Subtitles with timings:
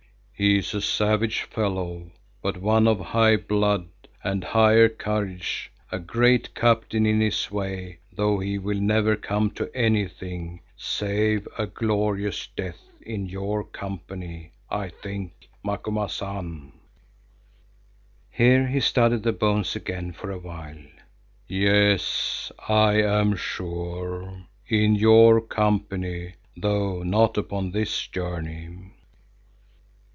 [0.41, 2.09] He is a savage fellow,
[2.41, 3.89] but one of high blood
[4.23, 9.69] and higher courage, a great captain in his way, though he will never come to
[9.77, 16.71] anything, save a glorious death—in your company, I think, Macumazahn."
[18.31, 20.79] (Here he studied the bones again for a while.)
[21.47, 28.93] "Yes, I am sure, in your company, though not upon this journey."